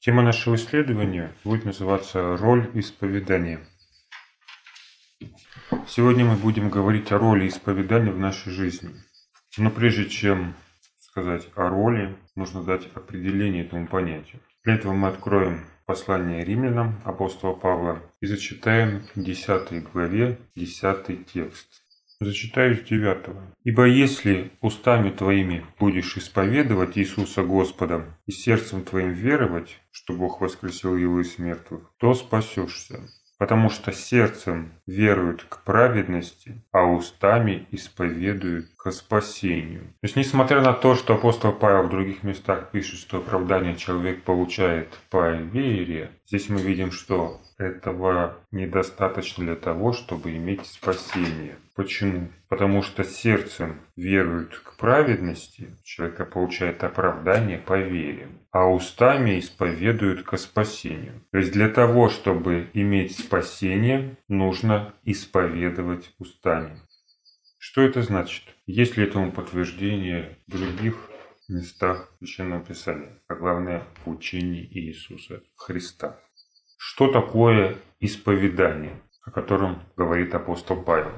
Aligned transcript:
Тема 0.00 0.22
нашего 0.22 0.54
исследования 0.54 1.30
будет 1.44 1.66
называться 1.66 2.34
«Роль 2.38 2.70
исповедания». 2.72 3.60
Сегодня 5.86 6.24
мы 6.24 6.36
будем 6.36 6.70
говорить 6.70 7.12
о 7.12 7.18
роли 7.18 7.46
исповедания 7.46 8.10
в 8.10 8.18
нашей 8.18 8.50
жизни. 8.50 8.94
Но 9.58 9.70
прежде 9.70 10.08
чем 10.08 10.54
сказать 10.98 11.50
о 11.54 11.68
роли, 11.68 12.16
нужно 12.34 12.64
дать 12.64 12.88
определение 12.94 13.66
этому 13.66 13.86
понятию. 13.86 14.40
Для 14.64 14.76
этого 14.76 14.94
мы 14.94 15.08
откроем 15.08 15.66
послание 15.84 16.46
римлянам 16.46 17.02
апостола 17.04 17.52
Павла 17.52 18.00
и 18.22 18.26
зачитаем 18.26 19.02
10 19.16 19.82
главе 19.92 20.38
10 20.56 21.26
текст. 21.26 21.79
Зачитаю 22.22 22.76
с 22.76 22.80
9. 22.80 23.16
«Ибо 23.64 23.86
если 23.86 24.52
устами 24.60 25.10
твоими 25.10 25.64
будешь 25.78 26.18
исповедовать 26.18 26.98
Иисуса 26.98 27.42
Господа 27.42 28.18
и 28.26 28.32
сердцем 28.32 28.84
твоим 28.84 29.12
веровать, 29.12 29.80
что 29.90 30.12
Бог 30.12 30.42
воскресил 30.42 30.96
его 30.96 31.22
из 31.22 31.38
мертвых, 31.38 31.90
то 31.98 32.12
спасешься 32.12 33.00
потому 33.40 33.70
что 33.70 33.90
сердцем 33.90 34.70
веруют 34.86 35.44
к 35.48 35.62
праведности, 35.64 36.62
а 36.72 36.84
устами 36.84 37.66
исповедуют 37.70 38.66
к 38.76 38.92
спасению. 38.92 39.84
То 39.84 40.02
есть, 40.02 40.16
несмотря 40.16 40.60
на 40.60 40.74
то, 40.74 40.94
что 40.94 41.14
апостол 41.14 41.50
Павел 41.52 41.84
в 41.84 41.90
других 41.90 42.22
местах 42.22 42.70
пишет, 42.70 42.98
что 42.98 43.16
оправдание 43.16 43.76
человек 43.76 44.24
получает 44.24 44.88
по 45.08 45.30
вере, 45.30 46.10
здесь 46.26 46.50
мы 46.50 46.60
видим, 46.60 46.92
что 46.92 47.40
этого 47.60 48.38
недостаточно 48.50 49.44
для 49.44 49.54
того, 49.54 49.92
чтобы 49.92 50.34
иметь 50.36 50.64
спасение. 50.66 51.56
Почему? 51.76 52.28
Потому 52.48 52.82
что 52.82 53.04
сердцем 53.04 53.80
веруют 53.96 54.58
к 54.58 54.76
праведности, 54.76 55.76
человека 55.84 56.24
получает 56.24 56.82
оправдание 56.82 57.58
по 57.58 57.78
вере, 57.78 58.28
а 58.50 58.66
устами 58.66 59.38
исповедуют 59.38 60.22
к 60.22 60.36
спасению. 60.38 61.22
То 61.32 61.38
есть 61.38 61.52
для 61.52 61.68
того, 61.68 62.08
чтобы 62.08 62.70
иметь 62.72 63.18
спасение, 63.18 64.16
нужно 64.28 64.94
исповедовать 65.04 66.14
устами. 66.18 66.80
Что 67.58 67.82
это 67.82 68.02
значит? 68.02 68.44
Есть 68.66 68.96
ли 68.96 69.04
этому 69.04 69.32
подтверждение 69.32 70.38
в 70.46 70.52
других 70.52 71.10
местах 71.48 72.10
Священного 72.18 72.64
Писания, 72.64 73.18
а 73.28 73.34
главное 73.34 73.82
в 74.04 74.10
учении 74.10 74.66
Иисуса 74.72 75.42
Христа? 75.56 76.18
Что 76.82 77.08
такое 77.08 77.76
исповедание, 78.00 79.02
о 79.26 79.30
котором 79.30 79.82
говорит 79.98 80.34
апостол 80.34 80.82
Павел? 80.82 81.12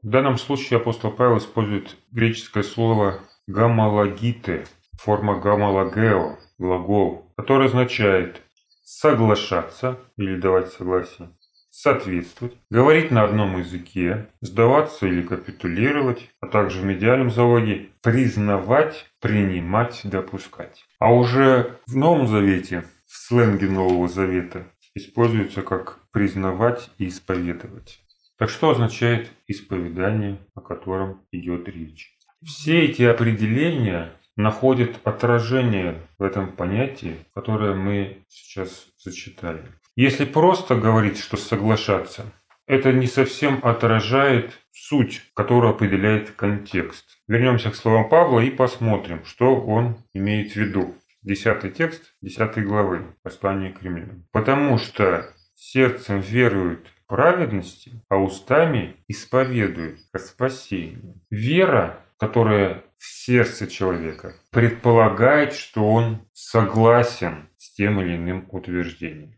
В 0.00 0.08
данном 0.08 0.38
случае 0.38 0.76
апостол 0.76 1.10
Павел 1.10 1.38
использует 1.38 1.96
греческое 2.12 2.62
слово 2.62 3.18
«гамалагите», 3.48 4.64
форма 4.96 5.40
«гамалагео», 5.40 6.38
глагол, 6.58 7.32
который 7.36 7.66
означает 7.66 8.42
соглашаться 8.84 9.98
или 10.16 10.36
давать 10.36 10.68
согласие, 10.68 11.30
соответствовать, 11.70 12.54
говорить 12.70 13.10
на 13.10 13.24
одном 13.24 13.58
языке, 13.58 14.28
сдаваться 14.40 15.08
или 15.08 15.22
капитулировать, 15.22 16.30
а 16.40 16.46
также 16.46 16.80
в 16.80 16.84
медиальном 16.84 17.30
залоге 17.30 17.88
признавать, 18.02 19.06
принимать, 19.20 20.02
допускать. 20.04 20.84
А 21.00 21.12
уже 21.12 21.80
в 21.88 21.96
Новом 21.96 22.28
Завете, 22.28 22.84
в 23.16 23.28
сленге 23.28 23.66
Нового 23.66 24.08
Завета, 24.08 24.66
используется 24.94 25.62
как 25.62 26.00
признавать 26.12 26.90
и 26.98 27.08
исповедовать. 27.08 27.98
Так 28.38 28.50
что 28.50 28.70
означает 28.70 29.30
исповедание, 29.46 30.38
о 30.54 30.60
котором 30.60 31.22
идет 31.32 31.66
речь? 31.66 32.14
Все 32.44 32.84
эти 32.84 33.02
определения 33.02 34.12
находят 34.36 35.00
отражение 35.04 36.02
в 36.18 36.24
этом 36.24 36.52
понятии, 36.52 37.16
которое 37.34 37.74
мы 37.74 38.18
сейчас 38.28 38.88
зачитали. 39.02 39.62
Если 39.96 40.26
просто 40.26 40.76
говорить, 40.76 41.18
что 41.18 41.38
соглашаться, 41.38 42.26
это 42.66 42.92
не 42.92 43.06
совсем 43.06 43.60
отражает 43.62 44.60
суть, 44.72 45.22
которую 45.32 45.70
определяет 45.70 46.32
контекст. 46.32 47.06
Вернемся 47.28 47.70
к 47.70 47.76
словам 47.76 48.10
Павла 48.10 48.40
и 48.40 48.50
посмотрим, 48.50 49.24
что 49.24 49.56
он 49.56 49.96
имеет 50.12 50.52
в 50.52 50.56
виду. 50.56 50.94
Десятый 51.26 51.72
текст, 51.72 52.14
десятой 52.22 52.62
главы 52.62 53.16
послания 53.24 53.72
к 53.72 53.82
римлянам. 53.82 54.28
Потому 54.30 54.78
что 54.78 55.34
сердцем 55.56 56.20
веруют 56.20 56.86
праведности, 57.08 58.00
а 58.08 58.18
устами 58.18 58.94
исповедуют 59.08 59.98
к 60.12 60.20
спасению. 60.20 61.20
Вера, 61.28 61.98
которая 62.16 62.84
в 62.96 63.04
сердце 63.04 63.66
человека, 63.66 64.36
предполагает, 64.52 65.52
что 65.54 65.84
он 65.84 66.20
согласен 66.32 67.48
с 67.56 67.74
тем 67.74 68.00
или 68.00 68.14
иным 68.14 68.46
утверждением. 68.52 69.34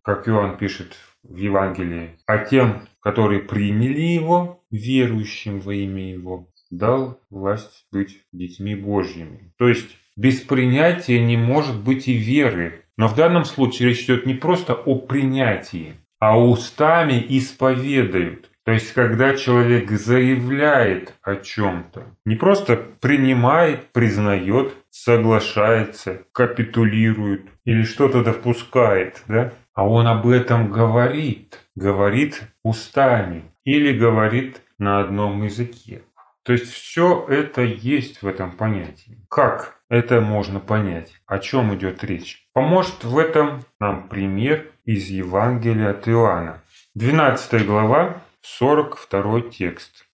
Как 0.00 0.28
Иоанн 0.28 0.56
пишет 0.56 0.96
в 1.22 1.36
Евангелии, 1.36 2.18
а 2.24 2.38
тем, 2.38 2.88
которые 3.02 3.40
приняли 3.40 4.00
его, 4.00 4.64
верующим 4.70 5.60
во 5.60 5.74
имя 5.74 6.10
его, 6.10 6.48
дал 6.70 7.20
власть 7.28 7.86
быть 7.92 8.22
детьми 8.32 8.74
Божьими. 8.74 9.52
То 9.58 9.68
есть 9.68 9.94
без 10.18 10.40
принятия 10.40 11.20
не 11.20 11.36
может 11.36 11.80
быть 11.80 12.08
и 12.08 12.14
веры. 12.14 12.84
Но 12.96 13.06
в 13.06 13.14
данном 13.14 13.44
случае 13.44 13.90
речь 13.90 14.02
идет 14.02 14.26
не 14.26 14.34
просто 14.34 14.74
о 14.74 14.96
принятии, 14.96 15.94
а 16.18 16.36
устами 16.38 17.24
исповедуют. 17.28 18.50
То 18.64 18.72
есть, 18.72 18.92
когда 18.92 19.34
человек 19.34 19.90
заявляет 19.92 21.14
о 21.22 21.36
чем-то, 21.36 22.02
не 22.26 22.34
просто 22.34 22.76
принимает, 22.76 23.92
признает, 23.92 24.74
соглашается, 24.90 26.24
капитулирует 26.32 27.46
или 27.64 27.84
что-то 27.84 28.24
допускает, 28.24 29.22
да? 29.28 29.52
а 29.72 29.88
он 29.88 30.08
об 30.08 30.26
этом 30.26 30.72
говорит, 30.72 31.60
говорит 31.76 32.42
устами 32.64 33.44
или 33.64 33.96
говорит 33.96 34.60
на 34.78 35.00
одном 35.00 35.44
языке. 35.44 36.02
То 36.44 36.52
есть 36.52 36.72
все 36.72 37.26
это 37.28 37.62
есть 37.62 38.22
в 38.22 38.26
этом 38.26 38.52
понятии. 38.52 39.18
Как 39.28 39.80
это 39.88 40.20
можно 40.20 40.60
понять? 40.60 41.12
О 41.26 41.38
чем 41.38 41.74
идет 41.74 42.04
речь? 42.04 42.46
Поможет 42.52 43.04
в 43.04 43.18
этом 43.18 43.64
нам 43.80 44.08
пример 44.08 44.70
из 44.84 45.08
Евангелия 45.08 45.90
от 45.90 46.08
Иоанна. 46.08 46.62
12 46.94 47.66
глава, 47.66 48.22
42 48.42 49.42
текст. 49.50 50.06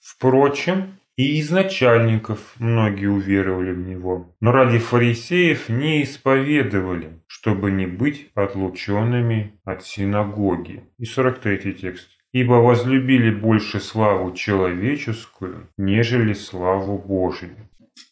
Впрочем, 0.00 0.98
и 1.16 1.38
из 1.38 1.50
начальников 1.50 2.54
многие 2.58 3.06
уверовали 3.06 3.72
в 3.72 3.78
него, 3.78 4.34
но 4.40 4.52
ради 4.52 4.78
фарисеев 4.78 5.70
не 5.70 6.02
исповедовали, 6.02 7.20
чтобы 7.26 7.70
не 7.70 7.86
быть 7.86 8.30
отлученными 8.34 9.58
от 9.64 9.82
синагоги. 9.82 10.84
И 10.98 11.06
43 11.06 11.72
текст 11.72 12.10
ибо 12.40 12.54
возлюбили 12.60 13.30
больше 13.30 13.80
славу 13.80 14.32
человеческую, 14.32 15.68
нежели 15.78 16.34
славу 16.34 16.98
Божию. 16.98 17.56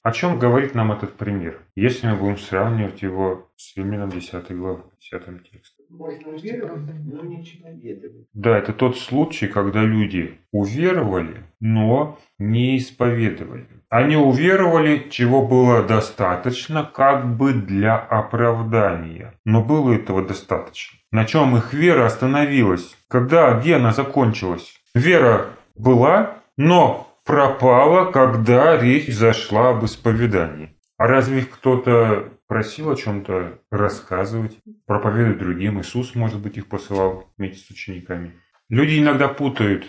О 0.02 0.12
чем 0.12 0.38
говорит 0.38 0.74
нам 0.74 0.92
этот 0.92 1.12
пример, 1.12 1.60
если 1.76 2.06
мы 2.06 2.16
будем 2.16 2.38
сравнивать 2.38 3.02
его 3.02 3.50
с 3.56 3.76
Римлянам 3.76 4.08
10 4.08 4.50
главой, 4.56 4.82
10 4.98 5.50
текстом? 5.50 5.86
Не 7.82 7.92
Да, 8.32 8.56
это 8.56 8.72
тот 8.72 8.96
случай, 8.96 9.46
когда 9.46 9.82
люди 9.82 10.38
уверовали, 10.52 11.42
но 11.60 12.18
не 12.38 12.78
исповедовали. 12.78 13.66
Они 13.94 14.16
уверовали, 14.16 15.06
чего 15.08 15.46
было 15.46 15.84
достаточно, 15.84 16.82
как 16.82 17.36
бы 17.36 17.52
для 17.52 17.94
оправдания. 17.94 19.34
Но 19.44 19.62
было 19.62 19.92
этого 19.92 20.26
достаточно. 20.26 20.98
На 21.12 21.24
чем 21.26 21.56
их 21.56 21.72
вера 21.72 22.04
остановилась? 22.04 22.96
Когда, 23.06 23.52
где 23.52 23.76
она 23.76 23.92
закончилась? 23.92 24.80
Вера 24.96 25.50
была, 25.76 26.38
но 26.56 27.08
пропала, 27.24 28.10
когда 28.10 28.76
речь 28.76 29.14
зашла 29.14 29.68
об 29.68 29.84
исповедании. 29.84 30.76
А 30.98 31.06
разве 31.06 31.42
кто-то 31.42 32.30
просил 32.48 32.90
о 32.90 32.96
чем-то 32.96 33.60
рассказывать, 33.70 34.58
проповедовать 34.86 35.38
другим? 35.38 35.80
Иисус, 35.80 36.16
может 36.16 36.40
быть, 36.40 36.56
их 36.56 36.66
посылал 36.66 37.28
вместе 37.38 37.64
с 37.64 37.70
учениками. 37.70 38.32
Люди 38.68 38.98
иногда 38.98 39.28
путают 39.28 39.84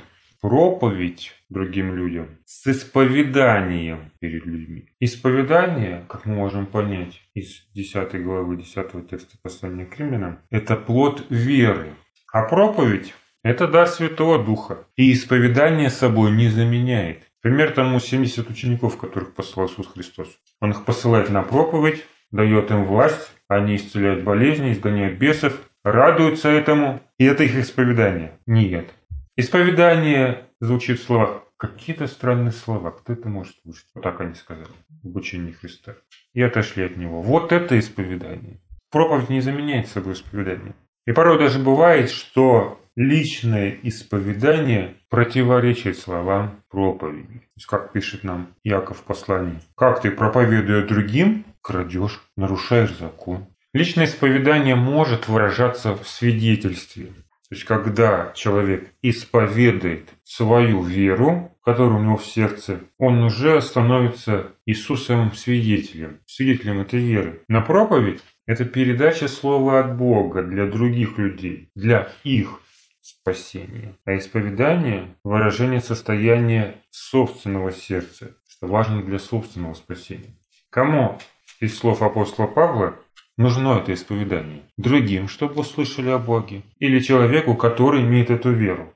проповедь 0.47 1.31
другим 1.49 1.95
людям 1.95 2.37
с 2.45 2.67
исповеданием 2.67 4.11
перед 4.19 4.45
людьми. 4.45 4.89
Исповедание, 4.99 6.05
как 6.07 6.27
мы 6.27 6.35
можем 6.35 6.67
понять 6.67 7.19
из 7.33 7.65
10 7.73 8.23
главы 8.23 8.57
10 8.57 9.09
текста 9.09 9.37
послания 9.41 9.87
к 9.87 9.97
римлянам, 9.97 10.37
это 10.51 10.75
плод 10.75 11.25
веры. 11.31 11.95
А 12.31 12.43
проповедь– 12.43 13.15
это 13.43 13.67
дар 13.67 13.87
Святого 13.87 14.37
Духа. 14.37 14.85
И 14.95 15.11
исповедание 15.13 15.89
собой 15.89 16.29
не 16.29 16.49
заменяет. 16.49 17.23
Пример 17.41 17.71
тому 17.71 17.99
70 17.99 18.47
учеников, 18.47 18.99
которых 18.99 19.33
послал 19.33 19.65
Иисус 19.65 19.87
Христос. 19.87 20.27
Он 20.61 20.69
их 20.69 20.85
посылает 20.85 21.31
на 21.31 21.41
проповедь, 21.41 22.05
дает 22.29 22.69
им 22.69 22.85
власть, 22.85 23.31
они 23.47 23.77
исцеляют 23.77 24.23
болезни, 24.23 24.73
изгоняют 24.73 25.17
бесов, 25.17 25.59
радуются 25.83 26.49
этому, 26.49 27.01
и 27.17 27.25
это 27.25 27.43
их 27.43 27.55
исповедание. 27.55 28.39
Нет. 28.45 28.93
Исповедание 29.37 30.45
звучит 30.61 30.99
в 30.99 31.03
словах 31.03 31.43
какие-то 31.57 32.07
странные 32.07 32.51
слова. 32.51 32.91
Кто 32.91 33.13
это 33.13 33.27
может 33.27 33.55
слушать? 33.63 33.87
Вот 33.93 34.03
так 34.03 34.21
они 34.21 34.33
сказали 34.33 34.67
в 35.03 35.15
учении 35.15 35.51
Христа. 35.51 35.95
И 36.33 36.41
отошли 36.41 36.85
от 36.85 36.95
него. 36.95 37.21
Вот 37.21 37.51
это 37.51 37.77
исповедание. 37.77 38.61
проповедь 38.91 39.29
не 39.29 39.41
заменяет 39.41 39.87
собой 39.87 40.13
исповедание. 40.13 40.73
И 41.05 41.11
порой 41.11 41.37
даже 41.37 41.59
бывает, 41.59 42.09
что 42.09 42.79
личное 42.95 43.77
исповедание 43.83 44.95
противоречит 45.09 45.97
словам 45.97 46.63
проповеди. 46.69 47.39
То 47.39 47.55
есть, 47.57 47.67
как 47.67 47.91
пишет 47.91 48.23
нам 48.23 48.55
Яков 48.63 48.99
в 48.99 49.03
послании. 49.03 49.59
Как 49.75 50.01
ты, 50.01 50.11
проповедуя 50.11 50.87
другим, 50.87 51.45
крадешь, 51.61 52.21
нарушаешь 52.37 52.97
закон. 52.97 53.47
Личное 53.73 54.05
исповедание 54.05 54.75
может 54.75 55.27
выражаться 55.27 55.93
в 55.93 56.07
свидетельстве. 56.07 57.11
То 57.55 57.57
есть, 57.57 57.67
когда 57.67 58.33
человек 58.35 58.91
исповедует 59.01 60.09
свою 60.25 60.83
веру, 60.83 61.55
которая 61.63 61.99
у 61.99 62.03
него 62.03 62.17
в 62.17 62.25
сердце, 62.25 62.81
он 62.97 63.23
уже 63.23 63.61
становится 63.61 64.51
Иисусовым 64.65 65.31
свидетелем, 65.31 66.19
свидетелем 66.25 66.81
этой 66.81 66.99
веры. 66.99 67.43
На 67.47 67.61
проповедь– 67.61 68.21
это 68.45 68.65
передача 68.65 69.29
слова 69.29 69.79
от 69.79 69.95
Бога 69.95 70.43
для 70.43 70.65
других 70.65 71.17
людей, 71.17 71.69
для 71.75 72.11
их 72.25 72.59
спасения. 72.99 73.95
А 74.03 74.17
исповедание– 74.17 75.15
выражение 75.23 75.79
состояния 75.79 76.75
собственного 76.89 77.71
сердца, 77.71 78.35
что 78.49 78.67
важно 78.67 79.01
для 79.01 79.17
собственного 79.17 79.75
спасения. 79.75 80.35
Кому 80.69 81.17
из 81.61 81.77
слов 81.77 82.01
апостола 82.01 82.47
Павла 82.47 82.99
нужно 83.37 83.79
это 83.79 83.93
исповедание? 83.93 84.61
Другим, 84.77 85.27
чтобы 85.27 85.61
услышали 85.61 86.09
о 86.09 86.19
Боге? 86.19 86.63
Или 86.79 86.99
человеку, 86.99 87.55
который 87.55 88.01
имеет 88.01 88.29
эту 88.29 88.51
веру? 88.51 88.93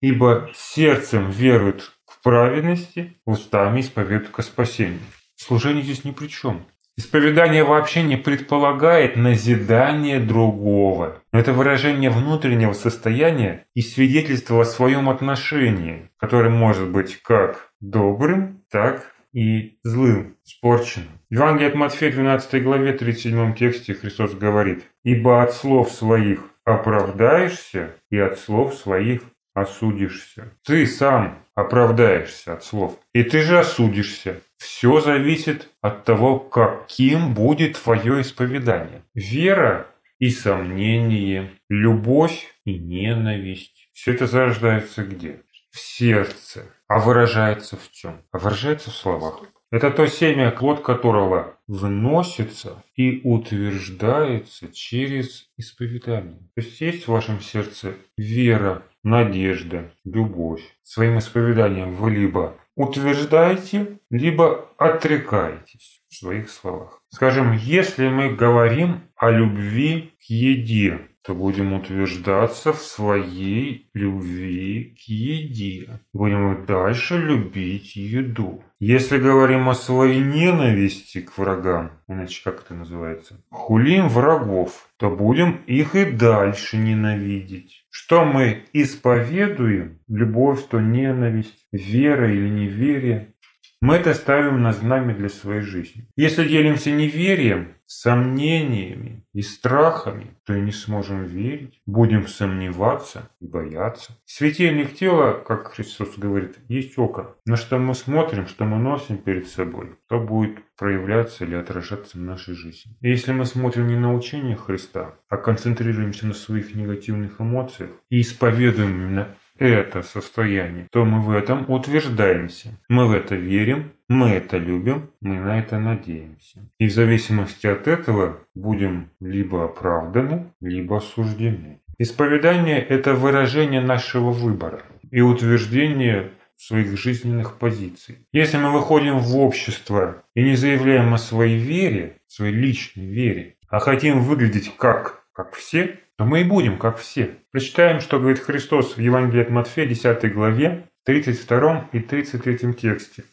Ибо 0.00 0.50
сердцем 0.54 1.30
верует 1.30 1.92
к 2.04 2.22
праведности, 2.22 3.16
устами 3.24 3.80
исповедуют 3.80 4.28
к 4.28 4.42
спасению. 4.42 5.00
Служение 5.36 5.82
здесь 5.82 6.04
ни 6.04 6.12
при 6.12 6.28
чем. 6.28 6.66
Исповедание 6.98 7.62
вообще 7.62 8.02
не 8.02 8.16
предполагает 8.16 9.16
назидание 9.16 10.18
другого. 10.18 11.22
Это 11.30 11.52
выражение 11.52 12.08
внутреннего 12.08 12.72
состояния 12.72 13.66
и 13.74 13.82
свидетельство 13.82 14.62
о 14.62 14.64
своем 14.64 15.10
отношении, 15.10 16.10
которое 16.16 16.48
может 16.48 16.88
быть 16.88 17.20
как 17.20 17.70
добрым, 17.80 18.62
так 18.70 19.14
и 19.34 19.78
злым, 19.82 20.36
испорченным. 20.46 21.15
В 21.28 21.34
Евангелии 21.34 21.70
от 21.70 21.74
Матфея 21.74 22.12
12 22.12 22.62
главе 22.62 22.92
37 22.92 23.54
тексте 23.56 23.94
Христос 23.94 24.34
говорит 24.34 24.84
«Ибо 25.02 25.42
от 25.42 25.54
слов 25.54 25.90
своих 25.90 26.38
оправдаешься, 26.64 27.96
и 28.10 28.18
от 28.18 28.38
слов 28.38 28.74
своих 28.74 29.22
осудишься. 29.52 30.52
Ты 30.64 30.86
сам 30.86 31.44
оправдаешься 31.56 32.52
от 32.52 32.62
слов, 32.62 33.00
и 33.12 33.24
ты 33.24 33.42
же 33.42 33.58
осудишься. 33.58 34.40
Все 34.58 35.00
зависит 35.00 35.68
от 35.80 36.04
того, 36.04 36.38
каким 36.38 37.34
будет 37.34 37.76
твое 37.82 38.20
исповедание. 38.20 39.02
Вера 39.12 39.88
и 40.20 40.30
сомнение, 40.30 41.50
любовь 41.68 42.54
и 42.64 42.78
ненависть. 42.78 43.88
Все 43.92 44.12
это 44.12 44.28
зарождается 44.28 45.02
где? 45.02 45.40
В 45.72 45.78
сердце. 45.80 46.66
А 46.86 47.00
выражается 47.00 47.76
в 47.76 47.90
чем? 47.90 48.22
А 48.30 48.38
выражается 48.38 48.90
в 48.90 48.94
словах. 48.94 49.42
Это 49.72 49.90
то 49.90 50.06
семя, 50.06 50.52
плод 50.52 50.80
которого 50.80 51.58
вносится 51.66 52.84
и 52.94 53.20
утверждается 53.24 54.72
через 54.72 55.50
исповедание. 55.56 56.38
То 56.54 56.62
есть 56.62 56.80
есть 56.80 57.04
в 57.04 57.08
вашем 57.08 57.40
сердце 57.40 57.94
вера, 58.16 58.84
надежда, 59.02 59.92
любовь. 60.04 60.62
Своим 60.82 61.18
исповеданием 61.18 61.96
вы 61.96 62.12
либо 62.12 62.56
утверждаете, 62.76 63.98
либо 64.10 64.68
отрекаетесь 64.78 66.02
в 66.08 66.14
своих 66.14 66.48
словах. 66.48 67.02
Скажем, 67.08 67.52
если 67.52 68.08
мы 68.08 68.34
говорим 68.34 69.02
о 69.16 69.30
любви 69.30 70.12
к 70.20 70.30
еде, 70.30 71.00
будем 71.34 71.72
утверждаться 71.72 72.72
в 72.72 72.80
своей 72.80 73.88
любви 73.94 74.96
к 74.96 75.08
еде. 75.08 76.00
Будем 76.12 76.64
дальше 76.66 77.16
любить 77.18 77.96
еду. 77.96 78.62
Если 78.78 79.18
говорим 79.18 79.68
о 79.68 79.74
своей 79.74 80.20
ненависти 80.20 81.20
к 81.20 81.36
врагам, 81.38 81.92
иначе 82.08 82.42
как 82.44 82.62
это 82.64 82.74
называется, 82.74 83.42
хулим 83.50 84.08
врагов, 84.08 84.88
то 84.98 85.10
будем 85.10 85.62
их 85.66 85.94
и 85.94 86.04
дальше 86.04 86.76
ненавидеть. 86.76 87.86
Что 87.90 88.24
мы 88.24 88.64
исповедуем, 88.72 90.00
любовь, 90.08 90.66
то 90.68 90.80
ненависть, 90.80 91.66
вера 91.72 92.30
или 92.30 92.48
неверие, 92.48 93.34
мы 93.80 93.96
это 93.96 94.14
ставим 94.14 94.62
на 94.62 94.72
знамя 94.72 95.14
для 95.14 95.28
своей 95.28 95.60
жизни. 95.60 96.08
Если 96.16 96.48
делимся 96.48 96.90
неверием, 96.90 97.75
сомнениями 97.86 99.24
и 99.32 99.42
страхами, 99.42 100.36
то 100.44 100.54
и 100.54 100.60
не 100.60 100.72
сможем 100.72 101.24
верить, 101.24 101.80
будем 101.86 102.26
сомневаться 102.26 103.30
и 103.40 103.46
бояться. 103.46 104.16
Светильник 104.24 104.94
тела, 104.94 105.32
как 105.32 105.72
Христос 105.72 106.16
говорит, 106.16 106.58
есть 106.68 106.98
око. 106.98 107.36
На 107.46 107.56
что 107.56 107.78
мы 107.78 107.94
смотрим, 107.94 108.46
что 108.46 108.64
мы 108.64 108.78
носим 108.78 109.18
перед 109.18 109.48
собой, 109.48 109.96
то 110.08 110.18
будет 110.18 110.58
проявляться 110.76 111.44
или 111.44 111.54
отражаться 111.54 112.18
в 112.18 112.20
нашей 112.20 112.54
жизни. 112.54 112.96
И 113.00 113.08
если 113.08 113.32
мы 113.32 113.44
смотрим 113.44 113.86
не 113.88 113.96
на 113.96 114.14
учение 114.14 114.56
Христа, 114.56 115.14
а 115.28 115.36
концентрируемся 115.36 116.26
на 116.26 116.34
своих 116.34 116.74
негативных 116.74 117.40
эмоциях 117.40 117.90
и 118.10 118.20
исповедуем 118.20 118.90
именно 118.90 119.36
это 119.58 120.02
состояние, 120.02 120.88
то 120.90 121.04
мы 121.04 121.22
в 121.22 121.30
этом 121.30 121.70
утверждаемся. 121.70 122.78
Мы 122.88 123.06
в 123.06 123.12
это 123.12 123.34
верим, 123.34 123.92
мы 124.08 124.30
это 124.30 124.56
любим, 124.56 125.10
мы 125.20 125.38
на 125.40 125.58
это 125.58 125.78
надеемся. 125.78 126.60
И 126.78 126.86
в 126.86 126.92
зависимости 126.92 127.66
от 127.66 127.88
этого 127.88 128.38
будем 128.54 129.10
либо 129.20 129.64
оправданы, 129.64 130.52
либо 130.60 130.98
осуждены. 130.98 131.80
Исповедание– 131.98 132.78
это 132.88 133.14
выражение 133.14 133.80
нашего 133.80 134.30
выбора 134.30 134.82
и 135.10 135.20
утверждение 135.20 136.30
своих 136.56 136.98
жизненных 136.98 137.58
позиций. 137.58 138.18
Если 138.32 138.56
мы 138.58 138.72
выходим 138.72 139.18
в 139.18 139.36
общество 139.36 140.22
и 140.34 140.42
не 140.42 140.56
заявляем 140.56 141.12
о 141.14 141.18
своей 141.18 141.58
вере, 141.58 142.18
своей 142.26 142.54
личной 142.54 143.06
вере, 143.06 143.56
а 143.68 143.78
хотим 143.78 144.20
выглядеть 144.20 144.76
как, 144.76 145.24
как 145.32 145.54
все, 145.54 145.98
то 146.16 146.24
мы 146.24 146.42
и 146.42 146.44
будем, 146.44 146.78
как 146.78 146.98
все. 146.98 147.30
Прочитаем, 147.50 148.00
что 148.00 148.18
говорит 148.18 148.40
Христос 148.40 148.96
в 148.96 149.00
Евангелии 149.00 149.42
от 149.42 149.50
Матфея, 149.50 149.86
10 149.86 150.32
главе, 150.32 150.88
32 151.04 151.90
и 151.92 152.00
33 152.00 152.74
тексте. 152.74 153.24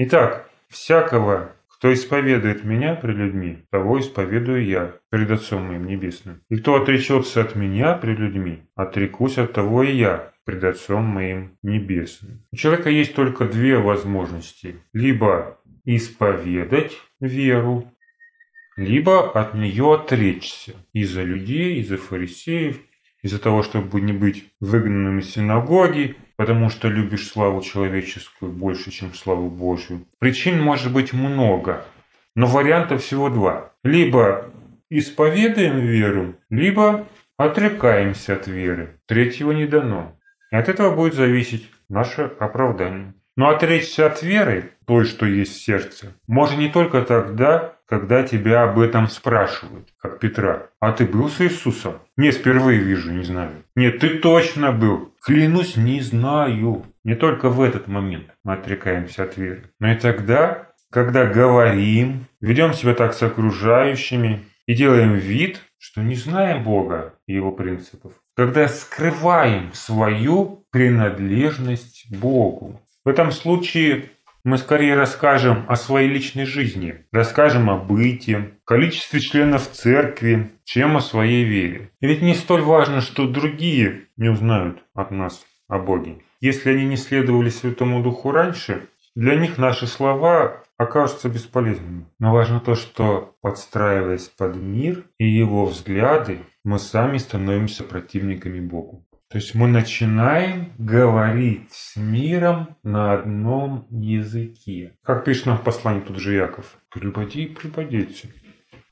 Итак, 0.00 0.48
всякого, 0.68 1.56
кто 1.66 1.92
исповедует 1.92 2.62
меня 2.62 2.94
при 2.94 3.10
людьми, 3.10 3.64
того 3.72 3.98
исповедую 3.98 4.64
я 4.64 4.94
пред 5.10 5.28
Отцом 5.32 5.64
моим 5.64 5.86
Небесным. 5.86 6.40
И 6.48 6.56
кто 6.58 6.76
отречется 6.76 7.40
от 7.40 7.56
меня 7.56 7.94
при 7.94 8.14
людьми, 8.14 8.62
отрекусь 8.76 9.38
от 9.38 9.54
того 9.54 9.82
и 9.82 9.96
я 9.96 10.30
пред 10.44 10.62
Отцом 10.62 11.02
моим 11.02 11.58
Небесным. 11.64 12.44
У 12.52 12.56
человека 12.56 12.90
есть 12.90 13.16
только 13.16 13.46
две 13.46 13.76
возможности. 13.78 14.76
Либо 14.92 15.58
исповедать 15.84 16.92
веру, 17.18 17.92
либо 18.76 19.32
от 19.32 19.54
нее 19.54 19.94
отречься 19.94 20.76
из-за 20.92 21.24
людей, 21.24 21.80
из-за 21.80 21.96
фарисеев, 21.96 22.78
из-за 23.28 23.38
того, 23.38 23.62
чтобы 23.62 24.00
не 24.00 24.12
быть 24.12 24.46
выгнанным 24.58 25.18
из 25.18 25.30
синагоги, 25.30 26.16
потому 26.36 26.70
что 26.70 26.88
любишь 26.88 27.28
славу 27.28 27.60
человеческую 27.60 28.50
больше, 28.50 28.90
чем 28.90 29.12
славу 29.12 29.50
Божью. 29.50 30.06
Причин 30.18 30.60
может 30.60 30.92
быть 30.92 31.12
много, 31.12 31.84
но 32.34 32.46
вариантов 32.46 33.02
всего 33.02 33.28
два. 33.28 33.72
Либо 33.84 34.50
исповедуем 34.88 35.78
веру, 35.78 36.36
либо 36.48 37.06
отрекаемся 37.36 38.34
от 38.34 38.46
веры. 38.46 38.98
Третьего 39.06 39.52
не 39.52 39.66
дано. 39.66 40.16
И 40.50 40.56
от 40.56 40.70
этого 40.70 40.96
будет 40.96 41.14
зависеть 41.14 41.70
наше 41.90 42.22
оправдание. 42.40 43.12
Но 43.36 43.50
отречься 43.50 44.06
от 44.06 44.22
веры, 44.22 44.72
той, 44.88 45.04
что 45.04 45.26
есть 45.26 45.52
в 45.52 45.62
сердце, 45.62 46.14
можно 46.26 46.58
не 46.58 46.70
только 46.70 47.02
тогда, 47.02 47.74
когда 47.86 48.22
тебя 48.22 48.62
об 48.62 48.78
этом 48.78 49.06
спрашивают, 49.06 49.88
как 49.98 50.18
Петра. 50.18 50.68
А 50.80 50.92
ты 50.92 51.04
был 51.04 51.28
с 51.28 51.42
Иисусом? 51.42 51.98
Нет, 52.16 52.36
впервые 52.36 52.80
вижу, 52.80 53.12
не 53.12 53.22
знаю. 53.22 53.50
Нет, 53.76 53.98
ты 53.98 54.18
точно 54.18 54.72
был. 54.72 55.12
Клянусь, 55.22 55.76
не 55.76 56.00
знаю. 56.00 56.86
Не 57.04 57.14
только 57.14 57.50
в 57.50 57.60
этот 57.60 57.86
момент 57.86 58.28
мы 58.44 58.54
отрекаемся 58.54 59.24
от 59.24 59.36
веры, 59.36 59.70
но 59.78 59.92
и 59.92 59.94
тогда, 59.94 60.68
когда 60.90 61.26
говорим, 61.26 62.26
ведем 62.40 62.72
себя 62.72 62.94
так 62.94 63.12
с 63.12 63.22
окружающими 63.22 64.46
и 64.66 64.74
делаем 64.74 65.14
вид, 65.14 65.60
что 65.78 66.02
не 66.02 66.14
знаем 66.14 66.64
Бога 66.64 67.14
и 67.26 67.34
Его 67.34 67.52
принципов. 67.52 68.12
Когда 68.34 68.68
скрываем 68.68 69.70
свою 69.74 70.64
принадлежность 70.70 72.06
Богу. 72.10 72.80
В 73.04 73.08
этом 73.08 73.32
случае 73.32 74.10
мы 74.48 74.56
скорее 74.56 74.94
расскажем 74.94 75.66
о 75.68 75.76
своей 75.76 76.08
личной 76.08 76.46
жизни, 76.46 77.04
расскажем 77.12 77.68
о 77.68 77.76
быте, 77.76 78.52
количестве 78.64 79.20
членов 79.20 79.70
церкви, 79.70 80.52
чем 80.64 80.96
о 80.96 81.02
своей 81.02 81.44
вере. 81.44 81.90
И 82.00 82.06
ведь 82.06 82.22
не 82.22 82.34
столь 82.34 82.62
важно, 82.62 83.02
что 83.02 83.28
другие 83.28 84.06
не 84.16 84.30
узнают 84.30 84.82
от 84.94 85.10
нас 85.10 85.44
о 85.68 85.78
Боге. 85.78 86.22
Если 86.40 86.70
они 86.70 86.86
не 86.86 86.96
следовали 86.96 87.50
Святому 87.50 88.02
Духу 88.02 88.30
раньше, 88.30 88.88
для 89.14 89.34
них 89.36 89.58
наши 89.58 89.86
слова 89.86 90.62
окажутся 90.78 91.28
бесполезными. 91.28 92.06
Но 92.18 92.32
важно 92.32 92.58
то, 92.60 92.74
что 92.74 93.34
подстраиваясь 93.42 94.28
под 94.28 94.56
мир 94.56 95.04
и 95.18 95.28
его 95.28 95.66
взгляды, 95.66 96.38
мы 96.64 96.78
сами 96.78 97.18
становимся 97.18 97.84
противниками 97.84 98.60
Богу. 98.60 99.04
То 99.30 99.36
есть 99.36 99.54
мы 99.54 99.68
начинаем 99.68 100.72
говорить 100.78 101.70
с 101.70 101.96
миром 101.96 102.78
на 102.82 103.12
одном 103.12 103.86
языке. 103.90 104.96
Как 105.02 105.24
пишет 105.24 105.46
нам 105.46 105.58
в 105.58 105.64
послании 105.64 106.00
тут 106.00 106.18
же 106.18 106.34
Яков. 106.34 106.78
Припади 106.90 107.44
и 107.44 107.54
припадите. 107.54 108.30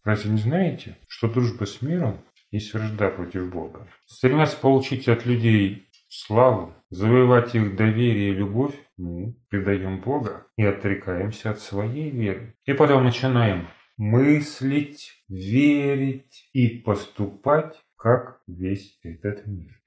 Разве 0.04 0.32
не 0.32 0.38
знаете, 0.38 0.98
что 1.08 1.28
дружба 1.28 1.64
с 1.64 1.80
миром 1.80 2.18
есть 2.50 2.74
вражда 2.74 3.08
против 3.08 3.50
Бога? 3.50 3.88
Стремясь 4.04 4.54
получить 4.54 5.08
от 5.08 5.24
людей 5.24 5.88
славу, 6.08 6.74
завоевать 6.90 7.54
их 7.54 7.74
доверие 7.74 8.30
и 8.30 8.34
любовь, 8.34 8.74
мы 8.98 9.36
предаем 9.48 10.00
Бога 10.00 10.46
и 10.56 10.64
отрекаемся 10.64 11.50
от 11.50 11.60
своей 11.60 12.10
веры. 12.10 12.54
И 12.66 12.74
потом 12.74 13.04
начинаем 13.04 13.68
мыслить, 13.96 15.24
верить 15.28 16.50
и 16.52 16.68
поступать, 16.68 17.82
как 17.96 18.42
весь 18.46 18.98
этот 19.02 19.46
мир. 19.46 19.80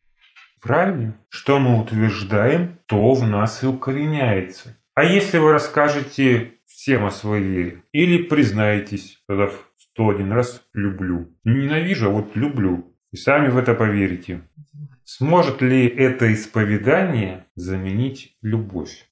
Правильно? 0.61 1.15
Что 1.29 1.59
мы 1.59 1.81
утверждаем, 1.81 2.79
то 2.85 3.13
в 3.13 3.27
нас 3.27 3.63
и 3.63 3.67
укореняется. 3.67 4.77
А 4.93 5.03
если 5.03 5.37
вы 5.37 5.53
расскажете 5.53 6.55
всем 6.65 7.05
о 7.05 7.11
своей 7.11 7.43
вере 7.43 7.83
или 7.93 8.23
признаетесь, 8.23 9.23
тогда 9.27 9.47
в 9.47 9.65
101 9.93 10.31
раз 10.31 10.61
люблю. 10.73 11.33
Не 11.43 11.63
ненавижу, 11.63 12.07
а 12.07 12.13
вот 12.13 12.35
люблю. 12.35 12.95
И 13.11 13.17
сами 13.17 13.49
в 13.49 13.57
это 13.57 13.73
поверите. 13.73 14.41
Сможет 15.03 15.61
ли 15.61 15.87
это 15.87 16.31
исповедание 16.33 17.45
заменить 17.55 18.37
любовь? 18.41 19.05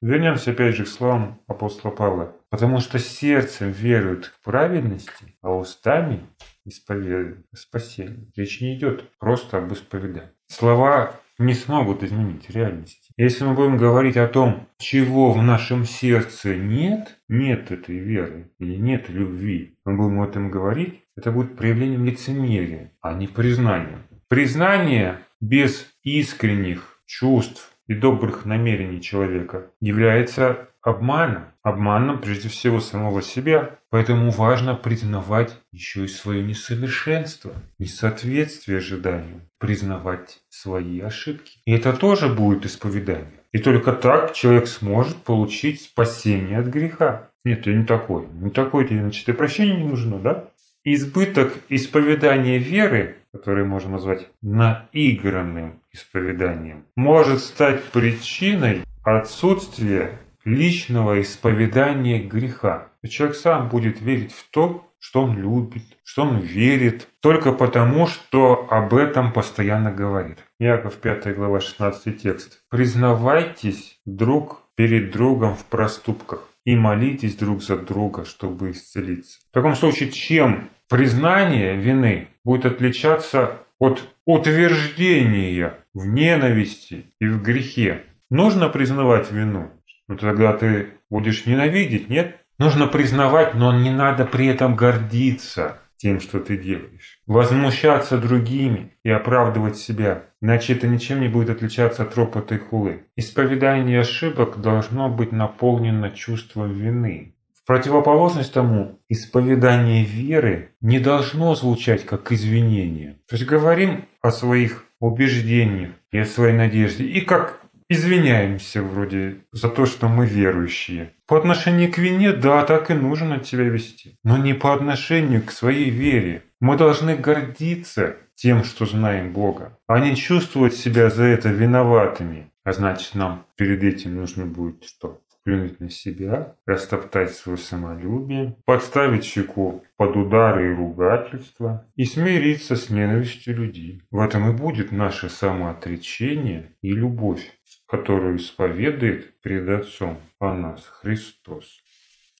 Вернемся 0.00 0.52
опять 0.52 0.76
же 0.76 0.84
к 0.84 0.88
словам 0.88 1.42
апостола 1.46 1.90
Павла. 1.90 2.36
Потому 2.48 2.78
что 2.78 2.98
сердцем 2.98 3.70
веруют 3.70 4.28
к 4.28 4.44
праведности, 4.44 5.36
а 5.42 5.52
устами 5.52 6.26
исповедуют 6.64 7.46
спасение. 7.54 8.30
Речь 8.36 8.60
не 8.60 8.76
идет 8.76 9.10
просто 9.18 9.58
об 9.58 9.72
исповедании. 9.72 10.35
Слова 10.48 11.20
не 11.38 11.54
смогут 11.54 12.02
изменить 12.02 12.48
реальности. 12.50 13.12
Если 13.16 13.44
мы 13.44 13.54
будем 13.54 13.76
говорить 13.76 14.16
о 14.16 14.28
том, 14.28 14.68
чего 14.78 15.32
в 15.32 15.42
нашем 15.42 15.84
сердце 15.84 16.54
нет, 16.54 17.18
нет 17.28 17.70
этой 17.70 17.98
веры 17.98 18.50
или 18.58 18.76
нет 18.76 19.08
любви, 19.08 19.76
мы 19.84 19.96
будем 19.96 20.20
об 20.20 20.28
этом 20.28 20.50
говорить, 20.50 21.02
это 21.16 21.32
будет 21.32 21.56
проявлением 21.56 22.04
лицемерия, 22.04 22.92
а 23.00 23.14
не 23.14 23.26
признанием. 23.26 24.02
Признание 24.28 25.20
без 25.40 25.92
искренних 26.02 27.00
чувств 27.06 27.72
и 27.86 27.94
добрых 27.94 28.44
намерений 28.44 29.00
человека 29.00 29.70
является 29.80 30.68
обманом. 30.86 31.46
Обманом 31.62 32.20
прежде 32.20 32.48
всего 32.48 32.80
самого 32.80 33.20
себя. 33.20 33.78
Поэтому 33.90 34.30
важно 34.30 34.74
признавать 34.74 35.58
еще 35.72 36.04
и 36.04 36.08
свое 36.08 36.44
несовершенство, 36.44 37.52
несоответствие 37.78 38.78
ожиданиям, 38.78 39.42
признавать 39.58 40.38
свои 40.48 41.00
ошибки. 41.00 41.58
И 41.64 41.72
это 41.72 41.92
тоже 41.92 42.28
будет 42.28 42.64
исповедание. 42.66 43.40
И 43.52 43.58
только 43.58 43.92
так 43.92 44.32
человек 44.32 44.68
сможет 44.68 45.16
получить 45.16 45.80
спасение 45.82 46.58
от 46.58 46.66
греха. 46.66 47.30
Нет, 47.44 47.66
я 47.66 47.74
не 47.74 47.84
такой. 47.84 48.26
Не 48.40 48.50
такой, 48.50 48.86
значит, 48.86 49.28
и 49.28 49.32
прощение 49.32 49.76
не 49.76 49.88
нужно, 49.88 50.18
да? 50.18 50.44
Избыток 50.84 51.52
исповедания 51.68 52.58
веры, 52.58 53.16
который 53.32 53.64
можно 53.64 53.92
назвать 53.92 54.28
наигранным 54.40 55.80
исповеданием, 55.92 56.84
может 56.94 57.40
стать 57.40 57.82
причиной 57.84 58.82
отсутствия 59.02 60.18
личного 60.46 61.20
исповедания 61.20 62.20
греха. 62.20 62.88
Человек 63.06 63.36
сам 63.36 63.68
будет 63.68 64.00
верить 64.00 64.32
в 64.32 64.48
то, 64.50 64.88
что 64.98 65.22
он 65.24 65.36
любит, 65.36 65.82
что 66.04 66.22
он 66.22 66.38
верит, 66.38 67.08
только 67.20 67.52
потому, 67.52 68.06
что 68.06 68.66
об 68.70 68.94
этом 68.94 69.32
постоянно 69.32 69.92
говорит. 69.92 70.38
Яков 70.58 70.94
5 70.94 71.34
глава 71.36 71.60
16 71.60 72.22
текст. 72.22 72.60
«Признавайтесь 72.70 74.00
друг 74.06 74.62
перед 74.76 75.10
другом 75.10 75.54
в 75.54 75.64
проступках 75.64 76.48
и 76.64 76.76
молитесь 76.76 77.36
друг 77.36 77.62
за 77.62 77.76
друга, 77.76 78.24
чтобы 78.24 78.70
исцелиться». 78.70 79.38
В 79.50 79.54
таком 79.54 79.74
случае, 79.74 80.10
чем 80.10 80.70
признание 80.88 81.76
вины 81.76 82.28
будет 82.44 82.66
отличаться 82.66 83.58
от 83.78 84.02
утверждения 84.24 85.74
в 85.92 86.06
ненависти 86.06 87.06
и 87.20 87.26
в 87.26 87.42
грехе? 87.42 88.04
Нужно 88.28 88.68
признавать 88.68 89.30
вину, 89.30 89.70
ну 90.08 90.16
тогда 90.16 90.52
ты 90.52 90.88
будешь 91.10 91.46
ненавидеть, 91.46 92.08
нет? 92.08 92.36
Нужно 92.58 92.86
признавать, 92.86 93.54
но 93.54 93.78
не 93.78 93.90
надо 93.90 94.24
при 94.24 94.46
этом 94.46 94.76
гордиться 94.76 95.78
тем, 95.96 96.20
что 96.20 96.40
ты 96.40 96.56
делаешь. 96.56 97.20
Возмущаться 97.26 98.18
другими 98.18 98.92
и 99.02 99.10
оправдывать 99.10 99.76
себя. 99.76 100.24
Иначе 100.40 100.74
это 100.74 100.86
ничем 100.86 101.20
не 101.20 101.28
будет 101.28 101.50
отличаться 101.50 102.02
от 102.02 102.16
ропота 102.16 102.54
и 102.54 102.58
хулы. 102.58 103.04
Исповедание 103.16 104.00
ошибок 104.00 104.60
должно 104.60 105.08
быть 105.08 105.32
наполнено 105.32 106.10
чувством 106.10 106.72
вины. 106.72 107.34
В 107.54 107.66
противоположность 107.66 108.52
тому, 108.52 109.00
исповедание 109.08 110.04
веры 110.04 110.70
не 110.80 111.00
должно 111.00 111.54
звучать 111.54 112.04
как 112.06 112.30
извинение. 112.30 113.18
То 113.28 113.36
есть 113.36 113.46
говорим 113.46 114.04
о 114.22 114.30
своих 114.30 114.84
убеждениях 115.00 115.90
и 116.12 116.18
о 116.18 116.26
своей 116.26 116.54
надежде. 116.54 117.04
И 117.04 117.20
как 117.22 117.60
извиняемся 117.88 118.82
вроде 118.82 119.38
за 119.52 119.68
то, 119.68 119.86
что 119.86 120.08
мы 120.08 120.26
верующие. 120.26 121.12
По 121.26 121.36
отношению 121.36 121.92
к 121.92 121.98
вине, 121.98 122.32
да, 122.32 122.64
так 122.64 122.90
и 122.90 122.94
нужно 122.94 123.42
себя 123.44 123.64
вести. 123.64 124.18
Но 124.24 124.36
не 124.36 124.54
по 124.54 124.74
отношению 124.74 125.42
к 125.42 125.50
своей 125.50 125.90
вере. 125.90 126.42
Мы 126.60 126.76
должны 126.76 127.16
гордиться 127.16 128.16
тем, 128.34 128.64
что 128.64 128.86
знаем 128.86 129.32
Бога, 129.32 129.78
а 129.86 129.98
не 129.98 130.14
чувствовать 130.16 130.74
себя 130.74 131.10
за 131.10 131.24
это 131.24 131.48
виноватыми. 131.48 132.50
А 132.64 132.72
значит, 132.72 133.14
нам 133.14 133.46
перед 133.56 133.82
этим 133.82 134.16
нужно 134.16 134.46
будет 134.46 134.84
что? 134.84 135.20
плюнуть 135.46 135.78
на 135.78 135.88
себя, 135.88 136.56
растоптать 136.66 137.30
свое 137.30 137.56
самолюбие, 137.56 138.56
подставить 138.64 139.24
щеку 139.24 139.84
под 139.96 140.16
удары 140.16 140.72
и 140.72 140.74
ругательства 140.74 141.86
и 141.94 142.04
смириться 142.04 142.74
с 142.74 142.90
ненавистью 142.90 143.54
людей. 143.54 144.02
В 144.10 144.18
этом 144.18 144.50
и 144.50 144.52
будет 144.52 144.90
наше 144.90 145.28
самоотречение 145.28 146.74
и 146.82 146.90
любовь, 146.90 147.55
которую 147.86 148.36
исповедует 148.36 149.40
пред 149.40 149.68
Отцом 149.68 150.18
о 150.38 150.54
нас 150.54 150.84
Христос. 150.86 151.80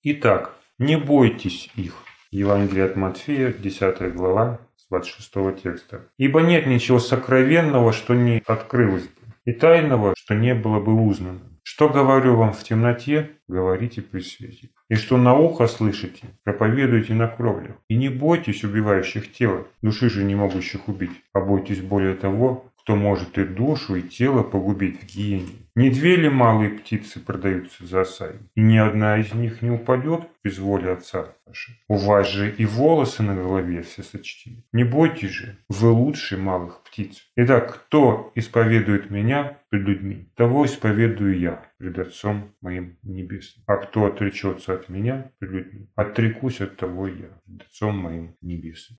Итак, 0.03 0.57
не 0.79 0.97
бойтесь 0.97 1.71
их. 1.77 1.95
Евангелие 2.31 2.85
от 2.85 2.97
Матфея, 2.97 3.53
10 3.53 4.15
глава, 4.15 4.61
с 4.77 4.89
26 4.89 5.63
текста. 5.63 6.09
«Ибо 6.19 6.43
нет 6.43 6.67
ничего 6.67 6.99
сокровенного, 6.99 7.93
что 7.93 8.15
не 8.15 8.43
открылось 8.47 9.05
бы, 9.05 9.35
и 9.45 9.53
тайного, 9.53 10.15
что 10.17 10.35
не 10.35 10.55
было 10.55 10.81
бы 10.81 10.93
узнано. 10.93 11.41
Что 11.63 11.89
говорю 11.89 12.37
вам 12.37 12.53
в 12.53 12.63
темноте, 12.63 13.31
говорите 13.49 14.01
при 14.01 14.21
свете. 14.21 14.71
И 14.89 14.95
что 14.95 15.17
на 15.17 15.37
ухо 15.37 15.67
слышите, 15.67 16.29
проповедуйте 16.45 17.13
на 17.15 17.27
кровлях. 17.27 17.77
И 17.89 17.97
не 17.97 18.09
бойтесь 18.09 18.63
убивающих 18.63 19.33
тело, 19.33 19.67
души 19.83 20.09
же 20.09 20.23
не 20.23 20.37
могущих 20.37 20.89
убить, 20.89 21.11
а 21.33 21.41
бойтесь 21.41 21.81
более 21.81 22.15
того, 22.15 22.71
кто 22.87 22.95
может 22.95 23.37
и 23.37 23.43
душу, 23.43 23.97
и 23.97 24.03
тело 24.03 24.45
погубить 24.45 25.03
в 25.03 25.07
гиене. 25.07 25.67
Не 25.75 25.91
две 25.91 26.15
ли 26.15 26.29
малые 26.29 26.71
птицы 26.71 27.19
продаются 27.19 27.85
за 27.85 28.03
осай, 28.03 28.37
и 28.55 28.61
ни 28.61 28.77
одна 28.77 29.19
из 29.19 29.35
них 29.35 29.61
не 29.61 29.71
упадет 29.71 30.23
без 30.45 30.61
воли 30.61 30.87
Отца 30.87 31.35
вашего. 31.45 31.77
У 31.89 31.97
вас 31.97 32.29
же 32.29 32.49
и 32.51 32.65
волосы 32.65 33.25
на 33.25 33.35
голове 33.35 33.83
все 33.83 34.05
сочтены. 34.05 34.63
Не 34.73 34.85
бойтесь 34.85 35.31
же, 35.31 35.59
вы 35.69 35.91
лучше 35.91 36.37
малых 36.37 36.85
птиц. 36.85 37.29
Итак, 37.35 37.75
кто 37.75 38.31
исповедует 38.37 39.11
меня 39.11 39.59
пред 39.69 39.83
людьми, 39.83 40.29
того 40.37 40.65
исповедую 40.65 41.41
я 41.41 41.69
пред 41.79 41.99
Отцом 41.99 42.55
моим 42.61 42.97
небесным. 43.03 43.65
А 43.67 43.79
кто 43.79 44.07
отречется 44.07 44.75
от 44.75 44.89
меня 44.89 45.33
пред 45.41 45.51
людьми, 45.51 45.89
отрекусь 45.97 46.61
от 46.61 46.77
того 46.77 47.09
я 47.09 47.31
пред 47.45 47.63
Отцом 47.63 47.99
моим 47.99 48.37
небесным. 48.41 48.95